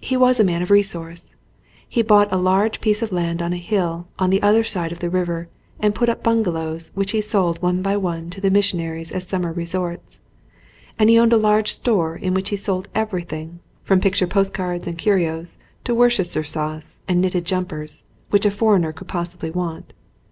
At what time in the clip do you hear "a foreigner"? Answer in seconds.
18.44-18.92